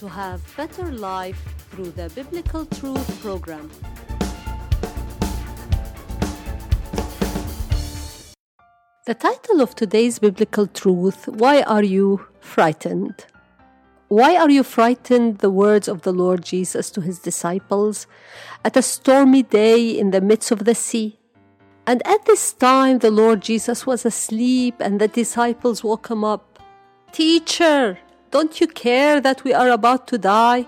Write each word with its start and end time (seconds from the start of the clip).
to 0.00 0.08
have 0.08 0.40
better 0.56 0.90
life 0.92 1.38
through 1.70 1.90
the 1.90 2.08
Biblical 2.14 2.64
Truth 2.64 3.20
program. 3.20 3.70
The 9.04 9.12
title 9.12 9.60
of 9.60 9.74
today's 9.74 10.18
Biblical 10.18 10.66
Truth 10.68 11.28
Why 11.28 11.60
Are 11.60 11.82
You 11.82 12.26
Frightened? 12.40 13.26
Why 14.08 14.36
are 14.36 14.48
you 14.48 14.62
frightened? 14.62 15.40
The 15.40 15.50
words 15.50 15.86
of 15.86 16.00
the 16.00 16.12
Lord 16.12 16.44
Jesus 16.44 16.90
to 16.92 17.02
his 17.02 17.18
disciples 17.18 18.06
at 18.64 18.78
a 18.78 18.82
stormy 18.82 19.42
day 19.42 19.90
in 19.90 20.12
the 20.12 20.22
midst 20.22 20.50
of 20.50 20.64
the 20.64 20.74
sea. 20.74 21.18
And 21.86 22.00
at 22.06 22.24
this 22.24 22.54
time, 22.54 23.00
the 23.00 23.10
Lord 23.10 23.42
Jesus 23.42 23.84
was 23.84 24.06
asleep, 24.06 24.76
and 24.80 24.98
the 24.98 25.08
disciples 25.08 25.84
woke 25.84 26.08
him 26.08 26.24
up. 26.24 26.58
Teacher, 27.12 27.98
don't 28.30 28.60
you 28.60 28.68
care 28.68 29.20
that 29.20 29.42
we 29.42 29.52
are 29.52 29.68
about 29.70 30.06
to 30.08 30.18
die? 30.18 30.66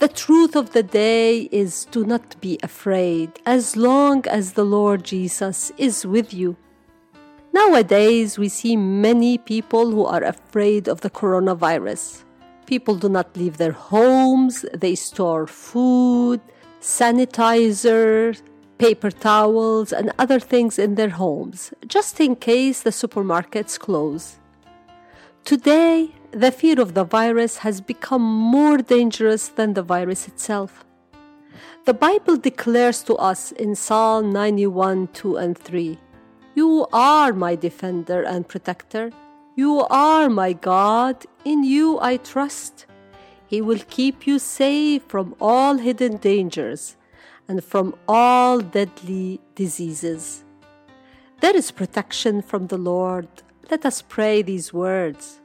The 0.00 0.08
truth 0.08 0.54
of 0.54 0.72
the 0.72 0.82
day 0.82 1.48
is 1.50 1.86
do 1.86 2.04
not 2.04 2.38
be 2.40 2.58
afraid 2.62 3.30
as 3.46 3.76
long 3.76 4.26
as 4.26 4.52
the 4.52 4.64
Lord 4.64 5.04
Jesus 5.04 5.72
is 5.78 6.04
with 6.04 6.34
you. 6.34 6.56
Nowadays, 7.54 8.36
we 8.36 8.48
see 8.48 8.76
many 8.76 9.38
people 9.38 9.92
who 9.92 10.04
are 10.04 10.24
afraid 10.24 10.88
of 10.88 11.00
the 11.00 11.10
coronavirus. 11.10 12.24
People 12.66 12.96
do 12.96 13.08
not 13.08 13.36
leave 13.36 13.56
their 13.56 13.72
homes, 13.72 14.66
they 14.74 14.94
store 14.94 15.46
food, 15.46 16.40
sanitizer, 16.80 18.38
paper 18.78 19.10
towels, 19.10 19.92
and 19.92 20.12
other 20.18 20.40
things 20.40 20.78
in 20.78 20.96
their 20.96 21.10
homes, 21.10 21.72
just 21.86 22.20
in 22.20 22.34
case 22.34 22.82
the 22.82 22.90
supermarkets 22.90 23.78
close. 23.78 24.38
Today, 25.44 26.14
the 26.30 26.50
fear 26.50 26.80
of 26.80 26.94
the 26.94 27.04
virus 27.04 27.58
has 27.58 27.82
become 27.82 28.22
more 28.22 28.78
dangerous 28.78 29.48
than 29.48 29.74
the 29.74 29.82
virus 29.82 30.26
itself. 30.26 30.86
The 31.84 31.92
Bible 31.92 32.38
declares 32.38 33.02
to 33.02 33.14
us 33.16 33.52
in 33.52 33.74
Psalm 33.74 34.32
91 34.32 35.08
2 35.08 35.36
and 35.36 35.58
3 35.58 35.98
You 36.54 36.86
are 36.94 37.34
my 37.34 37.56
defender 37.56 38.22
and 38.22 38.48
protector. 38.48 39.10
You 39.54 39.80
are 39.90 40.30
my 40.30 40.54
God. 40.54 41.26
In 41.44 41.62
you 41.62 42.00
I 42.00 42.16
trust. 42.16 42.86
He 43.46 43.60
will 43.60 43.82
keep 43.90 44.26
you 44.26 44.38
safe 44.38 45.02
from 45.08 45.36
all 45.42 45.76
hidden 45.76 46.16
dangers 46.16 46.96
and 47.48 47.62
from 47.62 47.94
all 48.08 48.60
deadly 48.60 49.42
diseases. 49.54 50.42
There 51.40 51.54
is 51.54 51.70
protection 51.70 52.40
from 52.40 52.68
the 52.68 52.78
Lord. 52.78 53.28
Let 53.70 53.86
us 53.86 54.02
pray 54.02 54.42
these 54.42 54.72
words. 54.72 55.40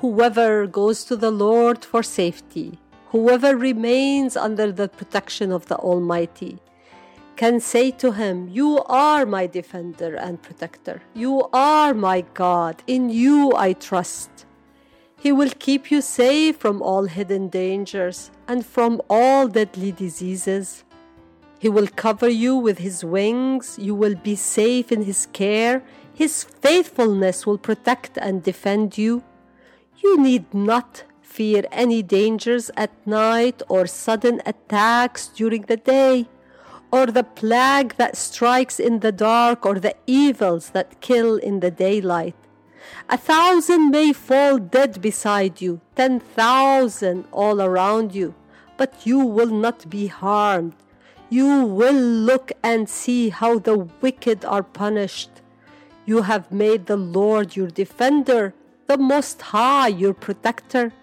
Whoever 0.00 0.68
goes 0.68 1.02
to 1.06 1.16
the 1.16 1.32
Lord 1.32 1.84
for 1.84 2.04
safety, 2.04 2.78
whoever 3.08 3.56
remains 3.56 4.36
under 4.36 4.70
the 4.70 4.88
protection 4.88 5.50
of 5.50 5.66
the 5.66 5.74
Almighty, 5.74 6.60
can 7.34 7.58
say 7.58 7.90
to 8.02 8.12
him, 8.12 8.48
You 8.48 8.84
are 8.86 9.26
my 9.26 9.48
defender 9.48 10.14
and 10.14 10.40
protector. 10.40 11.02
You 11.14 11.48
are 11.52 11.94
my 11.94 12.20
God. 12.34 12.80
In 12.86 13.10
you 13.10 13.52
I 13.56 13.72
trust. 13.72 14.46
He 15.18 15.32
will 15.32 15.50
keep 15.58 15.90
you 15.90 16.00
safe 16.00 16.58
from 16.58 16.80
all 16.80 17.06
hidden 17.06 17.48
dangers 17.48 18.30
and 18.46 18.64
from 18.64 19.02
all 19.10 19.48
deadly 19.48 19.90
diseases. 19.90 20.84
He 21.58 21.68
will 21.68 21.88
cover 21.88 22.28
you 22.28 22.54
with 22.54 22.78
His 22.78 23.04
wings. 23.04 23.76
You 23.80 23.96
will 23.96 24.14
be 24.14 24.36
safe 24.36 24.92
in 24.92 25.02
His 25.02 25.26
care. 25.32 25.82
His 26.14 26.44
faithfulness 26.44 27.46
will 27.46 27.58
protect 27.58 28.16
and 28.16 28.44
defend 28.44 28.96
you. 28.96 29.24
You 30.02 30.20
need 30.20 30.54
not 30.54 31.04
fear 31.20 31.64
any 31.72 32.02
dangers 32.02 32.70
at 32.76 32.90
night 33.06 33.62
or 33.68 33.86
sudden 33.86 34.40
attacks 34.46 35.28
during 35.28 35.62
the 35.62 35.76
day, 35.76 36.28
or 36.90 37.06
the 37.06 37.24
plague 37.24 37.94
that 37.96 38.16
strikes 38.16 38.80
in 38.80 39.00
the 39.00 39.12
dark, 39.12 39.66
or 39.66 39.78
the 39.78 39.96
evils 40.06 40.70
that 40.70 41.00
kill 41.00 41.36
in 41.36 41.60
the 41.60 41.70
daylight. 41.70 42.36
A 43.10 43.18
thousand 43.18 43.90
may 43.90 44.12
fall 44.12 44.58
dead 44.58 45.02
beside 45.02 45.60
you, 45.60 45.80
ten 45.96 46.20
thousand 46.20 47.26
all 47.32 47.60
around 47.60 48.14
you, 48.14 48.34
but 48.76 49.06
you 49.06 49.18
will 49.18 49.54
not 49.66 49.90
be 49.90 50.06
harmed. 50.06 50.74
You 51.28 51.64
will 51.66 52.00
look 52.30 52.52
and 52.62 52.88
see 52.88 53.28
how 53.28 53.58
the 53.58 53.76
wicked 54.00 54.44
are 54.44 54.62
punished. 54.62 55.30
You 56.06 56.22
have 56.22 56.50
made 56.50 56.86
the 56.86 56.96
Lord 56.96 57.56
your 57.56 57.68
defender, 57.68 58.54
the 58.88 58.96
Most 58.96 59.42
High 59.42 59.88
your 59.88 60.14
protector, 60.14 60.94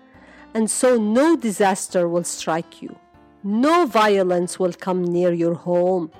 and 0.55 0.71
so 0.71 0.97
no 0.97 1.35
disaster 1.37 2.09
will 2.09 2.23
strike 2.23 2.81
you. 2.81 2.97
No 3.43 3.85
violence 3.85 4.57
will 4.57 4.73
come 4.73 5.03
near 5.03 5.31
your 5.31 5.53
home. 5.53 6.11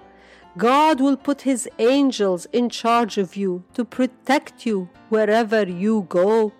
God 0.58 1.02
will 1.02 1.18
put 1.18 1.42
His 1.42 1.68
angels 1.80 2.46
in 2.54 2.70
charge 2.70 3.18
of 3.18 3.36
you 3.36 3.64
to 3.74 3.84
protect 3.84 4.68
you 4.68 4.90
wherever 5.10 5.64
you 5.64 6.06
go. 6.08 6.54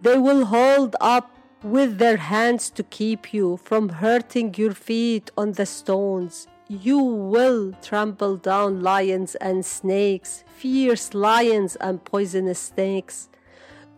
They 0.00 0.16
will 0.16 0.46
hold 0.46 0.96
up 0.98 1.36
with 1.62 1.98
their 1.98 2.16
hands 2.16 2.70
to 2.70 2.82
keep 2.82 3.34
you 3.34 3.58
from 3.58 3.90
hurting 3.90 4.54
your 4.54 4.72
feet 4.72 5.30
on 5.36 5.52
the 5.52 5.66
stones. 5.66 6.46
You 6.68 6.98
will 6.98 7.74
trample 7.82 8.38
down 8.38 8.80
lions 8.80 9.34
and 9.34 9.64
snakes, 9.64 10.42
fierce 10.56 11.12
lions 11.12 11.76
and 11.76 12.02
poisonous 12.02 12.58
snakes. 12.58 13.28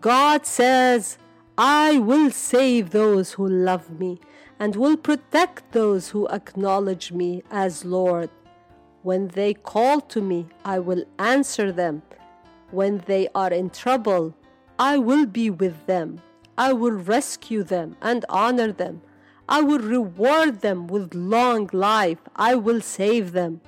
God 0.05 0.45
says, 0.45 1.17
I 1.57 1.97
will 1.97 2.31
save 2.31 2.91
those 2.91 3.33
who 3.33 3.49
love 3.49 3.89
me 3.99 4.21
and 4.59 4.77
will 4.77 4.99
protect 4.99 5.73
those 5.73 6.11
who 6.11 6.29
acknowledge 6.29 7.11
me 7.11 7.43
as 7.51 7.87
Lord. 7.87 8.29
When 9.03 9.29
they 9.29 9.55
call 9.55 10.03
to 10.03 10.21
me, 10.21 10.49
I 10.63 10.79
will 10.79 11.05
answer 11.19 11.73
them. 11.73 12.03
When 12.71 12.99
they 13.07 13.29
are 13.35 13.51
in 13.51 13.71
trouble, 13.71 14.35
I 14.79 14.99
will 14.99 15.25
be 15.25 15.49
with 15.49 15.87
them. 15.87 16.21
I 16.59 16.75
will 16.75 16.93
rescue 16.93 17.63
them 17.63 17.97
and 18.03 18.27
honor 18.29 18.73
them. 18.73 19.01
I 19.49 19.63
will 19.63 19.79
reward 19.79 20.61
them 20.61 20.87
with 20.87 21.15
long 21.15 21.71
life. 21.73 22.19
I 22.37 22.57
will 22.57 22.83
save 22.83 23.33
them. 23.33 23.63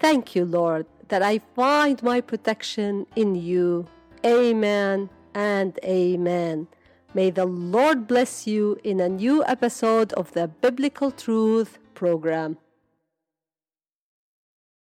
Thank 0.00 0.34
you, 0.34 0.46
Lord, 0.46 0.86
that 1.08 1.20
I 1.20 1.40
find 1.54 2.02
my 2.02 2.22
protection 2.22 3.06
in 3.14 3.34
you. 3.34 3.86
Amen 4.24 5.10
and 5.34 5.78
amen. 5.84 6.68
May 7.14 7.30
the 7.30 7.44
Lord 7.44 8.06
bless 8.06 8.46
you 8.46 8.78
in 8.82 9.00
a 9.00 9.08
new 9.08 9.44
episode 9.44 10.12
of 10.14 10.32
the 10.32 10.48
Biblical 10.48 11.10
Truth 11.10 11.78
program. 11.94 12.56